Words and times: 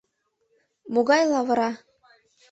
Могай 0.93 1.23
лавыра. 1.31 1.71